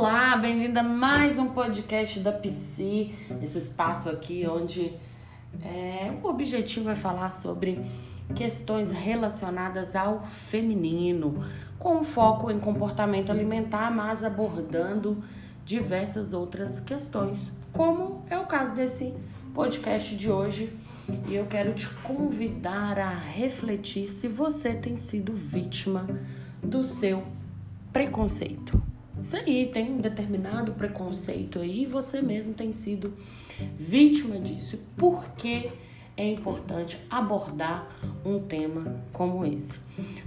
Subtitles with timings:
[0.00, 3.10] Olá, bem-vinda a mais um podcast da PC,
[3.42, 4.94] esse espaço aqui onde
[5.62, 7.78] é, o objetivo é falar sobre
[8.34, 11.44] questões relacionadas ao feminino,
[11.78, 15.22] com foco em comportamento alimentar, mas abordando
[15.66, 17.38] diversas outras questões,
[17.70, 19.12] como é o caso desse
[19.52, 20.74] podcast de hoje.
[21.28, 26.06] E eu quero te convidar a refletir se você tem sido vítima
[26.62, 27.22] do seu
[27.92, 28.79] preconceito.
[29.22, 33.12] Isso aí, tem um determinado preconceito aí, você mesmo tem sido
[33.78, 34.78] vítima disso.
[34.96, 35.70] Por que
[36.16, 37.88] é importante abordar
[38.24, 39.78] um tema como esse?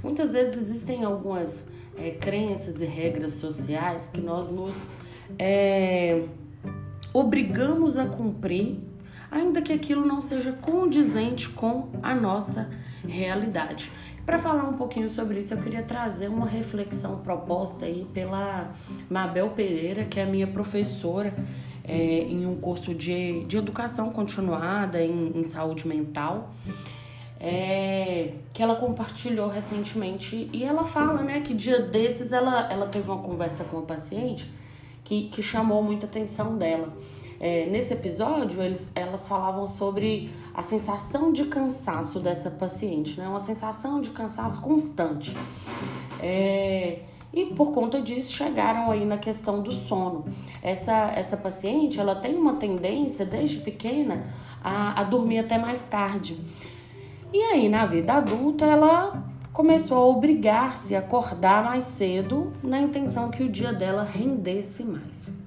[0.04, 1.66] Muitas vezes existem algumas
[1.98, 4.76] é, crenças e regras sociais que nós nos
[5.40, 6.26] é,
[7.14, 8.80] obrigamos a cumprir,
[9.32, 12.70] ainda que aquilo não seja condizente com a nossa
[13.08, 13.92] realidade.
[14.26, 18.73] Para falar um pouquinho sobre isso, eu queria trazer uma reflexão proposta aí pela
[19.09, 21.34] Mabel Pereira, que é a minha professora
[21.84, 26.52] é, em um curso de, de educação continuada em, em saúde mental.
[27.38, 33.11] É, que ela compartilhou recentemente e ela fala, né, que dia desses ela, ela teve
[33.11, 34.50] uma conversa com uma paciente
[35.03, 36.94] que, que chamou muita atenção dela.
[37.45, 43.27] É, nesse episódio, eles, elas falavam sobre a sensação de cansaço dessa paciente, né?
[43.27, 45.36] Uma sensação de cansaço constante.
[46.21, 46.99] É,
[47.33, 50.23] e por conta disso chegaram aí na questão do sono.
[50.61, 54.33] Essa, essa paciente, ela tem uma tendência desde pequena
[54.64, 56.39] a, a dormir até mais tarde.
[57.33, 59.21] E aí, na vida adulta, ela
[59.52, 65.42] começou a obrigar-se a acordar mais cedo na intenção que o dia dela rendesse mais.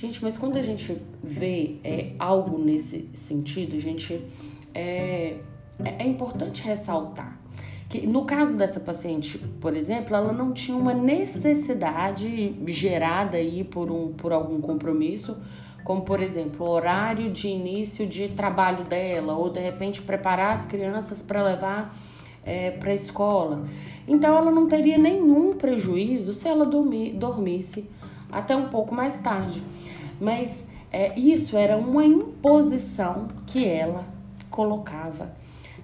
[0.00, 4.18] Gente, mas quando a gente vê é, algo nesse sentido, gente,
[4.74, 5.36] é,
[5.84, 7.38] é, é importante ressaltar
[7.86, 13.90] que no caso dessa paciente, por exemplo, ela não tinha uma necessidade gerada aí por,
[13.90, 15.36] um, por algum compromisso,
[15.84, 20.64] como por exemplo, o horário de início de trabalho dela, ou de repente preparar as
[20.64, 21.94] crianças para levar
[22.42, 23.66] é, para a escola.
[24.08, 27.86] Então ela não teria nenhum prejuízo se ela dormisse
[28.30, 29.62] até um pouco mais tarde.
[30.20, 34.04] Mas é, isso era uma imposição que ela
[34.50, 35.32] colocava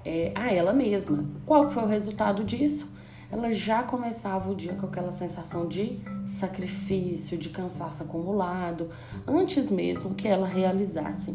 [0.05, 1.25] é, a ela mesma.
[1.45, 2.89] Qual foi o resultado disso?
[3.31, 8.89] Ela já começava o dia com aquela sensação de sacrifício, de cansaço acumulado,
[9.27, 11.35] antes mesmo que ela realizasse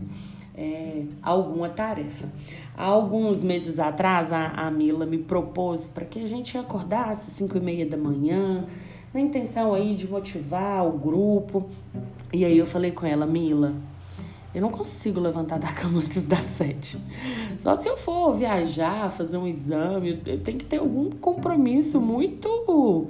[0.56, 2.30] é, alguma tarefa.
[2.78, 7.34] Há alguns meses atrás, a, a Mila me propôs para que a gente acordasse às
[7.34, 8.66] 5 e meia da manhã,
[9.14, 11.70] na intenção aí de motivar o grupo.
[12.34, 13.74] E aí eu falei com ela, Mila,
[14.54, 16.98] eu não consigo levantar da cama antes das sete.
[17.60, 23.08] Só se eu for viajar, fazer um exame, eu tenho que ter algum compromisso muito,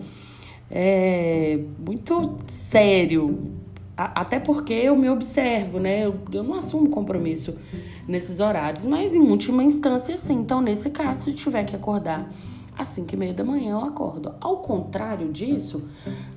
[0.69, 2.35] é, muito
[2.69, 3.51] sério.
[3.95, 6.05] até porque eu me observo, né?
[6.05, 7.55] Eu, eu não assumo compromisso
[8.07, 10.35] nesses horários, mas em última instância, sim.
[10.35, 12.31] Então, nesse caso, se tiver que acordar
[12.77, 14.33] às 5 e meia da manhã eu acordo.
[14.39, 15.77] Ao contrário disso,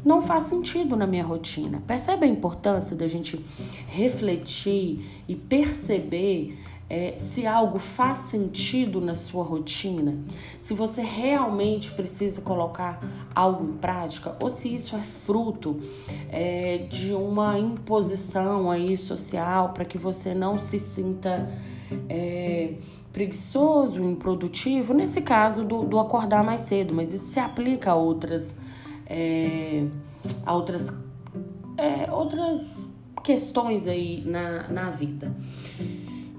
[0.05, 1.83] não faz sentido na minha rotina.
[1.87, 3.45] Percebe a importância da gente
[3.89, 6.59] refletir e perceber
[6.89, 10.19] é, se algo faz sentido na sua rotina,
[10.61, 13.01] se você realmente precisa colocar
[13.35, 15.81] algo em prática ou se isso é fruto
[16.31, 21.51] é, de uma imposição aí social para que você não se sinta
[22.09, 22.75] é,
[23.15, 28.53] preguiçoso, improdutivo, nesse caso do, do acordar mais cedo, mas isso se aplica a outras,
[29.07, 29.87] é,
[30.45, 30.93] a outras,
[31.79, 32.61] é, outras
[33.23, 35.33] questões aí na, na vida.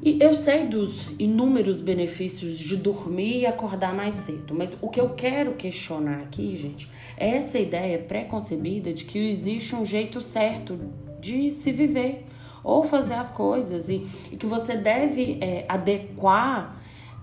[0.04, 5.00] E eu sei dos inúmeros benefícios de dormir e acordar mais cedo, mas o que
[5.00, 10.78] eu quero questionar aqui, gente, é essa ideia pré-concebida de que existe um jeito certo
[11.22, 12.26] de se viver
[12.66, 16.76] ou fazer as coisas e, e que você deve é, adequar,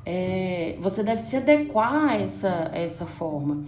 [0.07, 3.65] é, você deve se adequar a essa, a essa forma.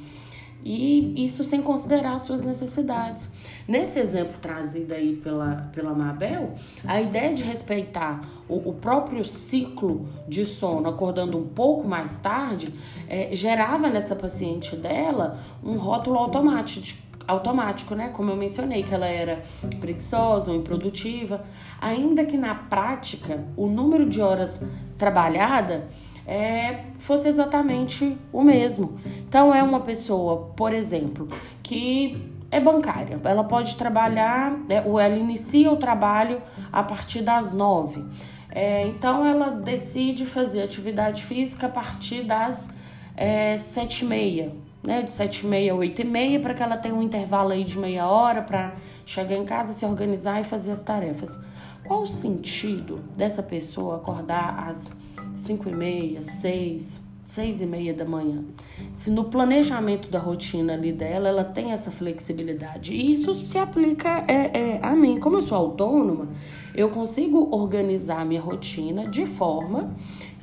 [0.64, 3.28] E isso sem considerar as suas necessidades.
[3.68, 6.54] Nesse exemplo trazido aí pela, pela Mabel,
[6.86, 12.72] a ideia de respeitar o, o próprio ciclo de sono, acordando um pouco mais tarde,
[13.06, 18.08] é, gerava nessa paciente dela um rótulo automático automático, né?
[18.08, 19.42] Como eu mencionei, que ela era
[19.80, 21.44] preguiçosa ou improdutiva,
[21.80, 24.62] ainda que na prática o número de horas
[24.98, 25.88] trabalhada
[26.26, 28.98] é, fosse exatamente o mesmo.
[29.28, 31.28] Então, é uma pessoa, por exemplo,
[31.62, 36.40] que é bancária, ela pode trabalhar, é, ou ela inicia o trabalho
[36.72, 38.04] a partir das nove.
[38.50, 42.68] É, então, ela decide fazer atividade física a partir das
[43.16, 44.52] é, sete e meia,
[44.84, 47.52] né, de 7 e meia a 8 e meia, para que ela tenha um intervalo
[47.52, 48.74] aí de meia hora para
[49.06, 51.36] chegar em casa, se organizar e fazer as tarefas.
[51.84, 54.90] Qual o sentido dessa pessoa acordar às
[55.36, 58.44] 5 e meia, 6, seis e meia da manhã.
[58.92, 62.94] Se no planejamento da rotina ali dela, ela tem essa flexibilidade.
[62.94, 65.18] E isso se aplica é, é, a mim.
[65.18, 66.28] Como eu sou autônoma,
[66.74, 69.92] eu consigo organizar a minha rotina de forma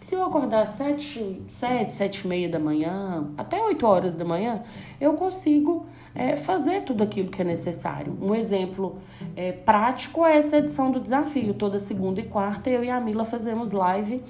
[0.02, 4.64] se eu acordar sete, sete, sete e meia da manhã, até oito horas da manhã,
[5.00, 8.18] eu consigo é, fazer tudo aquilo que é necessário.
[8.20, 8.98] Um exemplo
[9.36, 11.54] é, prático é essa edição do desafio.
[11.54, 14.24] Toda segunda e quarta, eu e a Mila fazemos live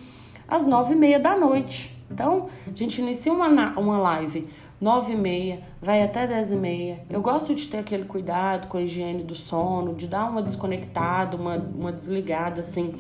[0.46, 1.98] às nove e meia da noite.
[2.12, 3.48] Então, a gente inicia uma,
[3.80, 7.06] uma live nove e meia, vai até dez e meia.
[7.10, 11.38] Eu gosto de ter aquele cuidado com a higiene do sono, de dar uma desconectada,
[11.38, 12.96] uma, uma desligada, assim,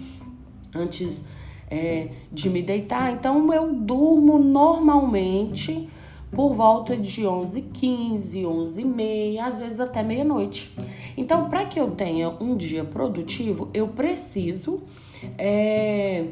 [0.73, 1.21] antes
[1.71, 3.13] é, de me deitar.
[3.13, 5.87] Então, eu durmo normalmente
[6.31, 10.71] por volta de 11 15 11 e meia, às vezes até meia-noite.
[11.17, 14.81] Então, para que eu tenha um dia produtivo, eu preciso
[15.37, 16.27] é,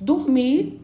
[0.00, 0.80] dormir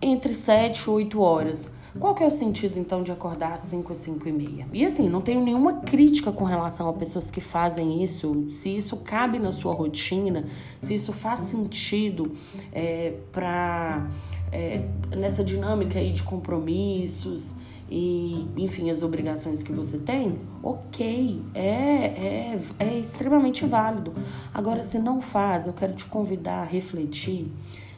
[0.00, 1.72] entre 7 e 8 horas.
[1.98, 4.66] Qual que é o sentido, então, de acordar às 5 ou 5 e meia?
[4.72, 8.96] E assim, não tenho nenhuma crítica com relação a pessoas que fazem isso, se isso
[8.96, 10.44] cabe na sua rotina,
[10.80, 12.32] se isso faz sentido
[12.72, 14.08] é, para
[14.50, 14.84] é,
[15.16, 17.52] nessa dinâmica aí de compromissos
[17.88, 24.12] e, enfim, as obrigações que você tem, ok, é, é, é extremamente válido.
[24.52, 27.46] Agora, se não faz, eu quero te convidar a refletir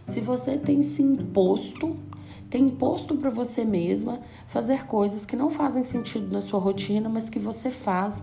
[0.08, 1.96] se você tem se imposto,
[2.50, 7.28] tem imposto para você mesma fazer coisas que não fazem sentido na sua rotina, mas
[7.28, 8.22] que você faz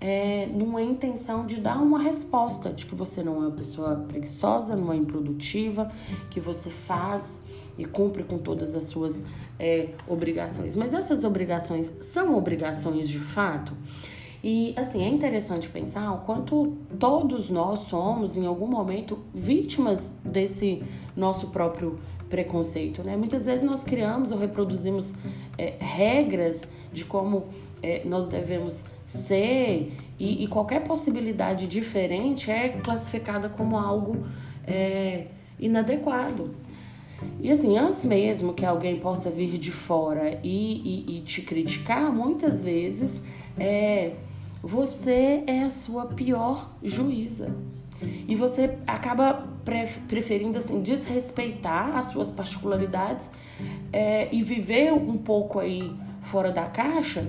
[0.00, 4.76] é, numa intenção de dar uma resposta de que você não é uma pessoa preguiçosa,
[4.76, 5.90] não é improdutiva,
[6.30, 7.40] que você faz
[7.78, 9.24] e cumpre com todas as suas
[9.58, 10.76] é, obrigações.
[10.76, 13.72] Mas essas obrigações são obrigações de fato?
[14.46, 20.82] E assim, é interessante pensar o quanto todos nós somos, em algum momento, vítimas desse
[21.16, 21.98] nosso próprio
[22.28, 23.02] preconceito.
[23.02, 23.16] Né?
[23.16, 25.12] Muitas vezes nós criamos ou reproduzimos
[25.58, 26.62] é, regras
[26.92, 27.46] de como
[27.82, 34.24] é, nós devemos ser, e, e, qualquer possibilidade diferente é classificada como algo
[34.66, 35.26] é,
[35.58, 36.54] inadequado.
[37.40, 42.12] E assim, antes mesmo que alguém possa vir de fora e, e, e te criticar,
[42.12, 43.20] muitas vezes
[43.58, 44.12] é,
[44.62, 47.50] você é a sua pior juíza.
[48.28, 49.46] E você acaba
[50.06, 53.28] preferindo assim desrespeitar as suas particularidades
[53.92, 57.26] é, e viver um pouco aí fora da caixa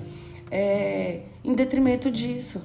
[0.52, 2.62] é, em detrimento disso.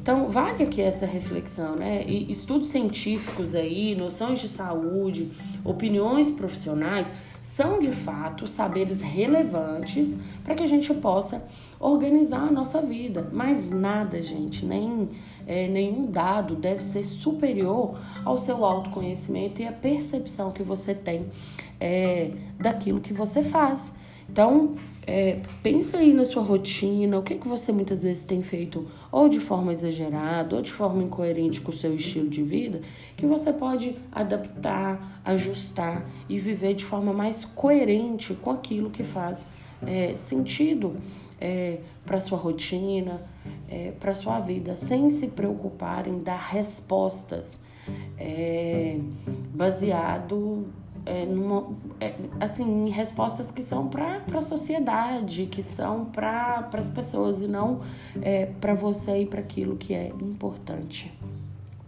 [0.00, 2.04] Então, vale aqui essa reflexão, né?
[2.06, 5.30] E estudos científicos aí, noções de saúde,
[5.64, 11.42] opiniões profissionais são de fato saberes relevantes para que a gente possa
[11.80, 13.28] organizar a nossa vida.
[13.32, 15.08] Mas nada, gente, nem
[15.46, 21.26] é, nenhum dado deve ser superior ao seu autoconhecimento e a percepção que você tem
[21.80, 23.92] é, daquilo que você faz.
[24.28, 28.86] Então, é, pensa aí na sua rotina, o que, que você muitas vezes tem feito
[29.10, 32.80] ou de forma exagerada ou de forma incoerente com o seu estilo de vida,
[33.16, 39.44] que você pode adaptar, ajustar e viver de forma mais coerente com aquilo que faz
[39.84, 40.96] é, sentido
[41.42, 43.20] é, para sua rotina,
[43.68, 47.58] é, para sua vida, sem se preocupar em dar respostas
[48.16, 48.96] é,
[49.52, 50.68] baseado
[51.04, 51.66] é, numa,
[52.00, 57.48] é, assim, em respostas que são para a sociedade, que são para as pessoas e
[57.48, 57.80] não
[58.20, 61.12] é, para você e para aquilo que é importante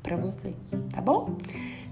[0.03, 0.53] para você,
[0.91, 1.37] tá bom?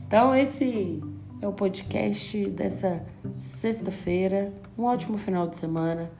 [0.04, 1.00] Então, esse
[1.40, 3.04] é o podcast dessa
[3.38, 4.52] sexta-feira.
[4.76, 6.10] Um ótimo final de semana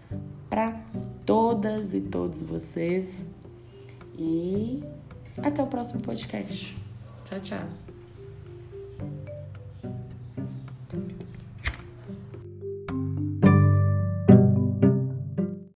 [0.52, 0.76] para
[1.25, 3.16] todas e todos vocês.
[4.18, 4.85] E
[5.38, 6.76] até o próximo podcast.
[7.25, 7.91] Tchau, tchau.